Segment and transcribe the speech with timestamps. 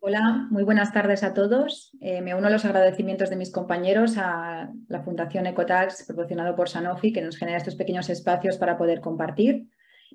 [0.00, 1.96] Hola, muy buenas tardes a todos.
[2.00, 6.68] Eh, me uno a los agradecimientos de mis compañeros a la Fundación Ecotax, proporcionado por
[6.68, 9.68] Sanofi, que nos genera estos pequeños espacios para poder compartir.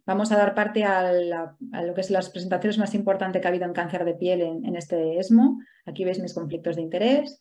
[0.06, 3.66] Vamos a dar parte a, lo que es las presentaciones más importantes que ha habido
[3.66, 5.60] en cáncer de piel en, en este ESMO.
[5.86, 7.40] Aquí veis mis conflictos de interés,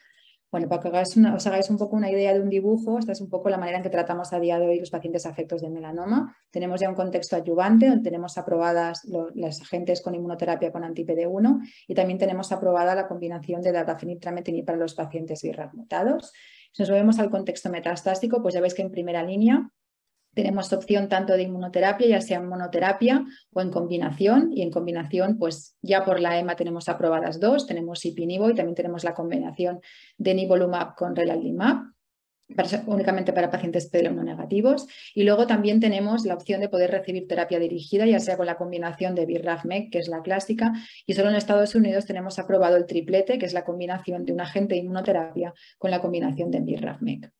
[0.52, 3.30] bueno, para que os hagáis un poco una idea de un dibujo, esta es un
[3.30, 6.36] poco la manera en que tratamos a día de hoy los pacientes afectos de melanoma.
[6.50, 11.94] Tenemos ya un contexto adyuvante donde tenemos aprobadas los, agentes con inmunoterapia con anti-PD1 y
[11.94, 13.72] también tenemos aprobada la combinación de
[14.20, 15.72] trametinib para los pacientes BRAF.
[16.70, 19.70] Si nos movemos al contexto metastásico, pues ya veis que en primera línea
[20.34, 24.50] tenemos opción tanto de inmunoterapia, ya sea en monoterapia o en combinación.
[24.52, 27.66] Y en combinación, pues ya por la EMA tenemos aprobadas dos.
[27.66, 29.80] Tenemos IPINIVO y también tenemos la combinación
[30.16, 31.92] de nivolumab con relalimab.
[32.86, 34.86] únicamente para pacientes PD1 negativos.
[35.14, 38.56] Y luego también tenemos la opción de poder recibir terapia dirigida, ya sea con la
[38.56, 40.72] combinación de BIRAF-MEC, que es la clásica,
[41.06, 44.40] y solo en Estados Unidos tenemos aprobado el triplete, que es la combinación de un
[44.40, 47.32] agente de inmunoterapia con la combinación de BIRAF-MEC.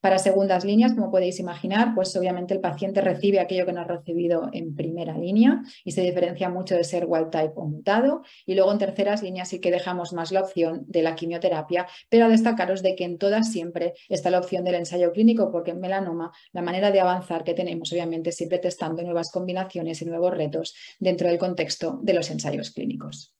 [0.00, 3.84] Para segundas líneas, como podéis imaginar, pues obviamente el paciente recibe aquello que no ha
[3.84, 8.22] recibido en primera línea y se diferencia mucho de ser wild type o mutado.
[8.46, 12.26] Y luego en terceras líneas sí que dejamos más la opción de la quimioterapia, pero
[12.26, 15.80] a destacaros de que en todas siempre está la opción del ensayo clínico, porque en
[15.80, 20.74] melanoma la manera de avanzar que tenemos, obviamente, siempre testando nuevas combinaciones y nuevos retos
[20.98, 23.34] dentro del contexto de los ensayos clínicos.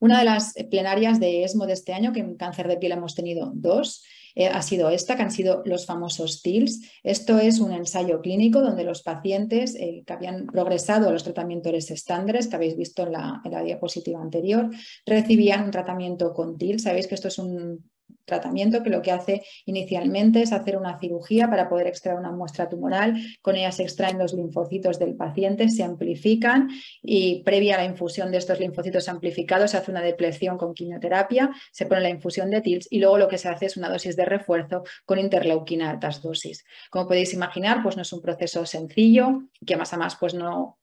[0.00, 3.14] Una de las plenarias de ESMO de este año, que en cáncer de piel hemos
[3.14, 4.04] tenido dos,
[4.34, 6.80] eh, ha sido esta, que han sido los famosos TILS.
[7.02, 11.90] Esto es un ensayo clínico donde los pacientes eh, que habían progresado a los tratamientos
[11.90, 14.70] estándares, que habéis visto en la, en la diapositiva anterior,
[15.04, 16.84] recibían un tratamiento con TILS.
[16.84, 17.90] Sabéis que esto es un
[18.28, 22.68] tratamiento que lo que hace inicialmente es hacer una cirugía para poder extraer una muestra
[22.68, 23.20] tumoral.
[23.42, 26.68] Con ella se extraen los linfocitos del paciente, se amplifican
[27.02, 31.50] y previa a la infusión de estos linfocitos amplificados se hace una depleción con quimioterapia,
[31.72, 34.14] se pone la infusión de TILS y luego lo que se hace es una dosis
[34.14, 36.64] de refuerzo con interleuquina altas dosis.
[36.90, 40.78] Como podéis imaginar, pues no es un proceso sencillo, que más a más pues no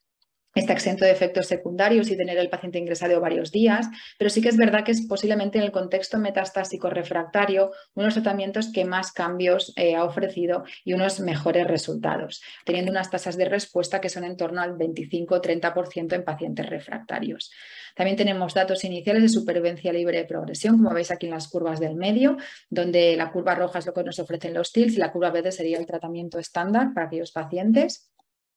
[0.55, 4.47] está exento de efectos secundarios y tener el paciente ingresado varios días, pero sí que
[4.47, 8.85] es verdad que es posiblemente en el contexto metastásico refractario uno de los tratamientos que
[8.85, 14.07] más cambios eh, ha ofrecido y unos mejores resultados, teniendo unas tasas de respuesta que
[14.07, 17.51] son en torno al 25-30% en pacientes refractarios.
[17.93, 21.81] También tenemos datos iniciales de supervivencia libre de progresión, como veis aquí en las curvas
[21.81, 22.37] del medio,
[22.69, 25.51] donde la curva roja es lo que nos ofrecen los TILs y la curva verde
[25.51, 28.09] sería el tratamiento estándar para aquellos pacientes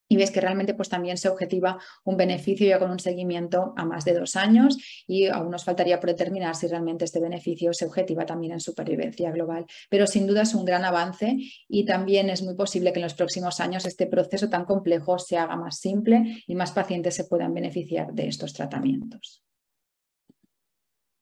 [0.08, 3.84] y ves que realmente pues también se objetiva un beneficio ya con un seguimiento a
[3.84, 7.86] más de dos años y aún nos faltaría por determinar si realmente este beneficio se
[7.86, 9.66] objetiva también en supervivencia global.
[9.90, 11.36] Pero sin duda es un gran avance
[11.68, 15.36] y también es muy posible que en los próximos años este proceso tan complejo se
[15.36, 19.42] haga más simple y más pacientes se puedan beneficiar de estos tratamientos.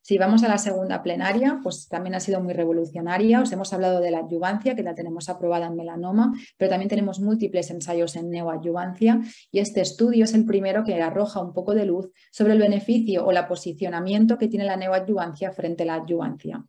[0.07, 3.41] Si vamos a la segunda plenaria, pues también ha sido muy revolucionaria.
[3.41, 7.19] Os hemos hablado de la adyuvancia, que la tenemos aprobada en melanoma, pero también tenemos
[7.19, 11.87] múltiples ensayos en neoadyuvancia y este estudio es el primero que arroja un poco de
[11.87, 16.65] luz sobre el beneficio o el posicionamiento que tiene la neoadyuvancia frente a la adyuvancia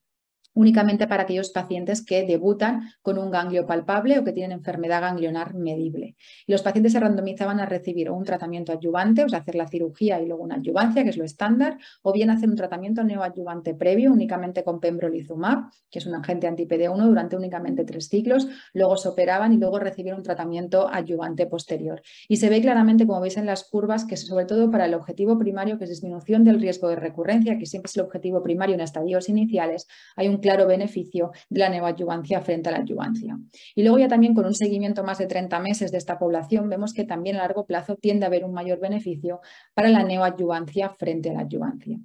[0.58, 5.54] únicamente para aquellos pacientes que debutan con un ganglio palpable o que tienen enfermedad ganglionar
[5.54, 6.16] medible.
[6.48, 10.26] Los pacientes se randomizaban a recibir un tratamiento adyuvante, o sea, hacer la cirugía y
[10.26, 14.64] luego una adyuvancia, que es lo estándar, o bien hacer un tratamiento neoadyuvante previo únicamente
[14.64, 19.58] con pembrolizumab, que es un agente anti-PD1 durante únicamente tres ciclos, luego se operaban y
[19.58, 22.02] luego recibieron un tratamiento adyuvante posterior.
[22.28, 25.38] Y se ve claramente, como veis en las curvas, que sobre todo para el objetivo
[25.38, 28.82] primario, que es disminución del riesgo de recurrencia, que siempre es el objetivo primario en
[28.82, 33.38] estadios iniciales, hay un claro beneficio de la neoadyuvancia frente a la adyuvancia.
[33.76, 36.94] Y luego ya también con un seguimiento más de 30 meses de esta población vemos
[36.94, 39.42] que también a largo plazo tiende a haber un mayor beneficio
[39.74, 42.00] para la neoadyuvancia frente a la adyuvancia.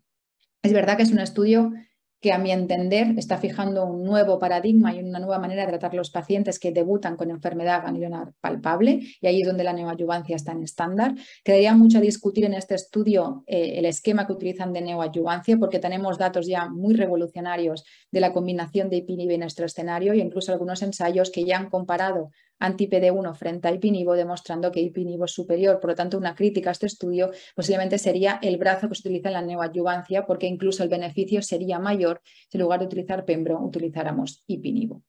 [0.60, 1.72] Es verdad que es un estudio
[2.22, 5.92] que a mi entender está fijando un nuevo paradigma y una nueva manera de tratar
[5.92, 10.52] los pacientes que debutan con enfermedad ganglionar palpable, y ahí es donde la neoadyuvancia está
[10.52, 11.14] en estándar.
[11.42, 15.80] Quedaría mucho a discutir en este estudio eh, el esquema que utilizan de neoadyuvancia, porque
[15.80, 20.52] tenemos datos ya muy revolucionarios de la combinación de IPINIB en nuestro escenario, e incluso
[20.52, 22.30] algunos ensayos que ya han comparado
[22.62, 25.80] anti-PD1 frente a Ipinivo, demostrando que Ipinivo es superior.
[25.80, 29.28] Por lo tanto, una crítica a este estudio posiblemente sería el brazo que se utiliza
[29.28, 33.58] en la neoadyuvancia, porque incluso el beneficio sería mayor si en lugar de utilizar Pembro
[33.60, 35.02] utilizáramos Ipinivo.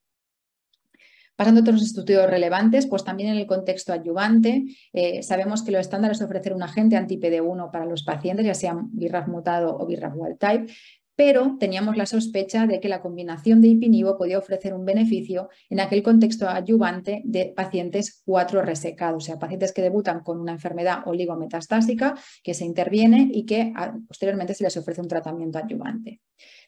[1.36, 5.80] Pasando a otros estudios relevantes, pues también en el contexto adyuvante, eh, sabemos que lo
[5.80, 10.14] estándar es ofrecer un agente anti-PD1 para los pacientes, ya sean BRAF mutado o BRAF
[10.16, 10.72] wild type,
[11.16, 15.80] pero teníamos la sospecha de que la combinación de ipinivo podía ofrecer un beneficio en
[15.80, 21.00] aquel contexto adyuvante de pacientes cuatro resecados, o sea, pacientes que debutan con una enfermedad
[21.06, 23.74] oligometastásica que se interviene y que
[24.08, 26.22] posteriormente se les ofrece un tratamiento adyuvante.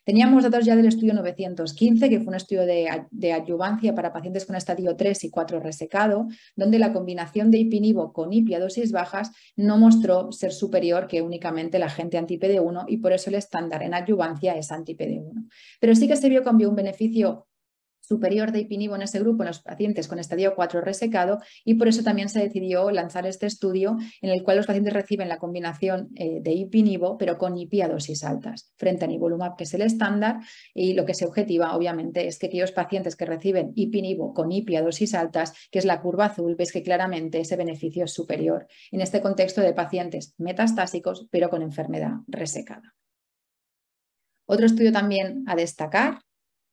[0.05, 4.55] Teníamos datos ya del estudio 915, que fue un estudio de, adyuvancia para pacientes con
[4.55, 9.31] estadio 3 y 4 resecado, donde la combinación de ipinivo con ipi a dosis bajas
[9.55, 13.95] no mostró ser superior que únicamente la gente anti-PD1 y por eso el estándar en
[13.95, 15.49] adyuvancia es anti-PD1.
[15.79, 17.47] Pero sí que se vio que había un beneficio
[18.07, 21.87] superior de ipinivo en ese grupo en los pacientes con estadio 4 resecado y por
[21.87, 26.09] eso también se decidió lanzar este estudio en el cual los pacientes reciben la combinación
[26.15, 29.81] eh, de ipinivo pero con ipi a dosis altas frente a nivolumab que es el
[29.81, 30.39] estándar
[30.73, 34.75] y lo que se objetiva obviamente es que aquellos pacientes que reciben ipinivo con ipi
[34.75, 38.67] a dosis altas que es la curva azul ves que claramente ese beneficio es superior
[38.91, 42.93] en este contexto de pacientes metastásicos pero con enfermedad resecada.
[44.47, 46.19] Otro estudio también a destacar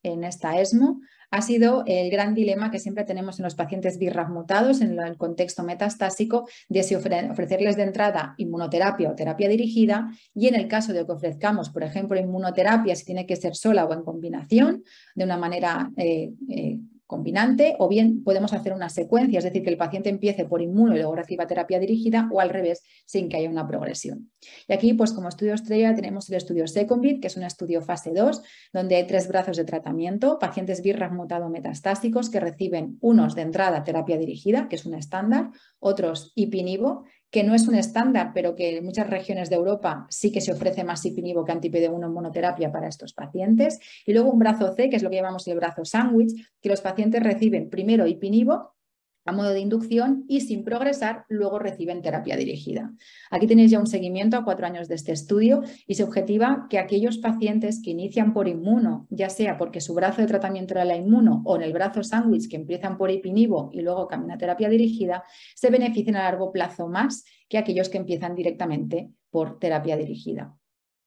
[0.03, 1.01] en esta ESMO
[1.33, 5.17] ha sido el gran dilema que siempre tenemos en los pacientes BRAF mutados en el
[5.17, 10.93] contexto metastásico de si ofrecerles de entrada inmunoterapia o terapia dirigida y en el caso
[10.93, 14.83] de que ofrezcamos, por ejemplo, inmunoterapia, si tiene que ser sola o en combinación,
[15.15, 16.77] de una manera eh, eh,
[17.13, 20.95] combinante o bien podemos hacer una secuencia, es decir, que el paciente empiece por inmuno
[20.95, 24.31] y luego reciba terapia dirigida o al revés, sin que haya una progresión.
[24.67, 28.13] Y aquí, pues como estudio estrella, tenemos el estudio Seconbit, que es un estudio fase
[28.15, 28.41] 2,
[28.73, 33.83] donde hay tres brazos de tratamiento, pacientes BRAF mutado metastásicos que reciben unos de entrada
[33.83, 38.77] terapia dirigida, que es un estándar, otros ipinivo, que no es un estándar, pero que
[38.77, 42.71] en muchas regiones de Europa sí que se ofrece más ipinivo que anti-PD1 en monoterapia
[42.71, 43.79] para estos pacientes.
[44.05, 46.31] Y luego un brazo C, que es lo que llamamos el brazo sándwich,
[46.61, 48.75] que los pacientes reciben primero ipinivo
[49.25, 52.93] a modo de inducción y sin progresar, luego reciben terapia dirigida.
[53.31, 56.79] Aquí tenéis ya un seguimiento a cuatro años de este estudio y se objetiva que
[56.79, 60.95] aquellos pacientes que inician por inmuno, ya sea porque su brazo de tratamiento era la
[60.95, 64.69] inmuno o en el brazo sándwich que empiezan por ipinivo y luego cambian a terapia
[64.69, 65.23] dirigida,
[65.55, 70.55] se benefician a largo plazo más que aquellos que empiezan directamente por terapia dirigida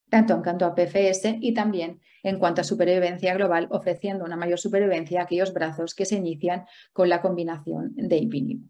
[0.08, 4.58] tanto en cuanto a PFS y también en cuanto a supervivencia global, ofreciendo una mayor
[4.58, 8.60] supervivencia a aquellos brazos que se inician con la combinación de ipinib.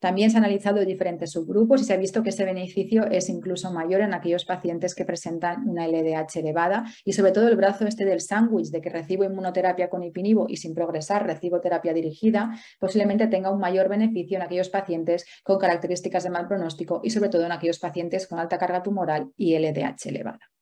[0.00, 3.72] También se han analizado diferentes subgrupos y se ha visto que ese beneficio es incluso
[3.72, 8.04] mayor en aquellos pacientes que presentan una LDH elevada y sobre todo el brazo este
[8.04, 13.26] del sándwich de que recibo inmunoterapia con ipinivo y sin progresar recibo terapia dirigida, posiblemente
[13.26, 17.44] tenga un mayor beneficio en aquellos pacientes con características de mal pronóstico y sobre todo
[17.44, 20.57] en aquellos pacientes con alta carga tumoral y LDH elevada.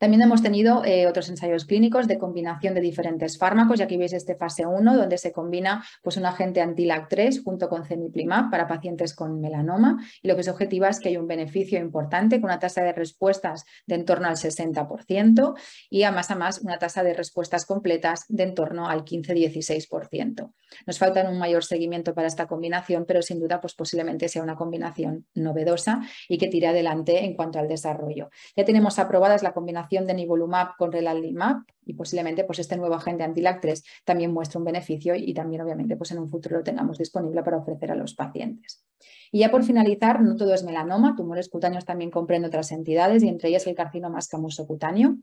[0.00, 4.14] También hemos tenido eh, otros ensayos clínicos de combinación de diferentes fármacos y aquí veis
[4.14, 9.14] este fase 1 donde se combina pues, un agente anti-LAC3 junto con cemiplimab para pacientes
[9.14, 12.58] con melanoma y lo que se objetiva es que hay un beneficio importante con una
[12.58, 15.54] tasa de respuestas de en torno al 60%
[15.90, 20.50] y a más a más una tasa de respuestas completas de en torno al 15-16%.
[20.86, 24.56] Nos falta un mayor seguimiento para esta combinación, pero sin duda pues, posiblemente sea una
[24.56, 28.30] combinación novedosa y que tire adelante en cuanto al desarrollo.
[28.56, 33.24] Ya tenemos aprobadas la combinación de nivolumab con relalimab y posiblemente pues este nuevo agente
[33.24, 37.42] antilac3 también muestra un beneficio y también obviamente pues en un futuro lo tengamos disponible
[37.42, 38.84] para ofrecer a los pacientes.
[39.32, 43.28] Y ya por finalizar, no todo es melanoma, tumores cutáneos también comprende otras entidades y
[43.28, 45.16] entre ellas el carcinoma escamoso cutáneo.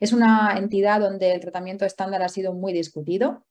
[0.00, 3.44] Es una entidad donde el tratamiento estándar ha sido muy discutido.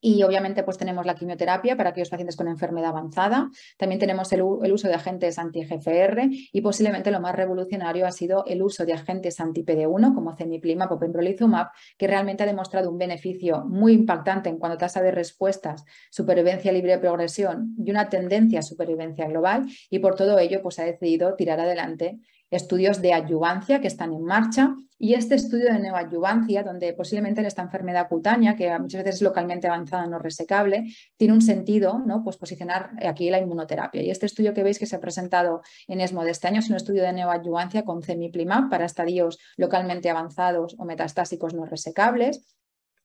[0.00, 3.50] Y obviamente pues tenemos la quimioterapia para aquellos pacientes con enfermedad avanzada.
[3.78, 8.62] También tenemos el, uso de agentes anti-GFR y posiblemente lo más revolucionario ha sido el
[8.62, 13.92] uso de agentes anti-PD1 como cemiplimab o pembrolizumab, que realmente ha demostrado un beneficio muy
[13.92, 18.62] impactante en cuanto a tasa de respuestas, supervivencia libre de progresión y una tendencia a
[18.62, 22.18] supervivencia global y por todo ello pues ha decidido tirar adelante
[22.50, 27.46] estudios de adyuvancia que están en marcha y este estudio de neoadyuvancia, donde posiblemente en
[27.46, 30.84] esta enfermedad cutánea, que muchas veces es localmente avanzada, no resecable,
[31.16, 32.22] tiene un sentido ¿no?
[32.24, 34.02] pues posicionar aquí la inmunoterapia.
[34.02, 36.70] Y este estudio que veis que se ha presentado en ESMO de este año es
[36.70, 42.56] un estudio de neoadyuvancia con cemiplimab para estadios localmente avanzados o metastásicos no resecables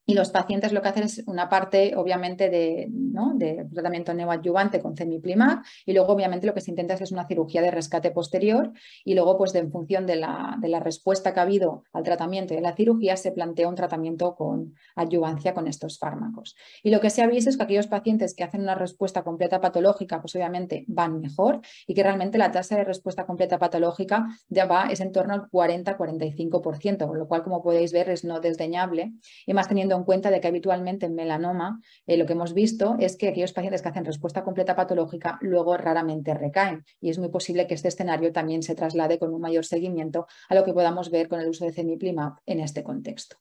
[0.06, 3.34] y los pacientes lo que hacen es una parte, obviamente, de, ¿no?
[3.36, 7.62] de tratamiento neoadyuvante con cemiplimab y luego, obviamente, lo que se intenta es una cirugía
[7.62, 8.72] de rescate posterior
[9.06, 12.04] y luego, pues, de, en función de la, de la, respuesta que ha habido al
[12.04, 16.56] tratamiento y de la cirugía, se plantea un tratamiento con adyuvancia con estos fármacos.
[16.82, 19.62] Y lo que se ha visto es que aquellos pacientes que hacen una respuesta completa
[19.62, 24.66] patológica, pues, obviamente, van mejor y que realmente la tasa de respuesta completa patológica ya
[24.66, 29.14] va, es en torno al 40-45%, con lo cual, como podéis ver, es no desdeñable
[29.46, 32.54] y más teniendo teniendo en cuenta de que habitualmente en melanoma eh, lo que hemos
[32.54, 37.20] visto es que aquellos pacientes que hacen respuesta completa patológica luego raramente recaen y es
[37.20, 40.74] muy posible que este escenario también se traslade con un mayor seguimiento a lo que
[40.74, 43.36] podamos ver con el uso de cemiplimab en este contexto.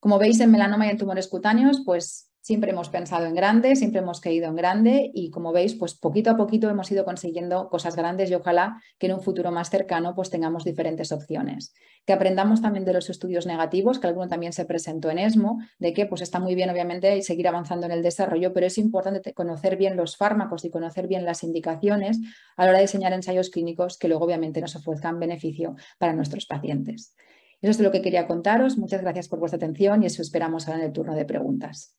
[0.00, 4.00] Como veis en melanoma y en tumores cutáneos, pues Siempre hemos pensado en grande, siempre
[4.02, 7.96] hemos caído en grande y como veis, pues poquito a poquito hemos ido consiguiendo cosas
[7.96, 11.74] grandes y ojalá que en un futuro más cercano pues tengamos diferentes opciones.
[12.04, 15.92] Que aprendamos también de los estudios negativos, que alguno también se presentó en ESMO, de
[15.92, 19.76] que pues está muy bien obviamente seguir avanzando en el desarrollo, pero es importante conocer
[19.76, 22.20] bien los fármacos y conocer bien las indicaciones
[22.56, 26.46] a la hora de diseñar ensayos clínicos que luego obviamente nos ofrezcan beneficio para nuestros
[26.46, 27.12] pacientes.
[27.60, 28.78] Eso es lo que quería contaros.
[28.78, 31.96] Muchas gracias por vuestra atención y eso esperamos ahora en el turno de preguntas.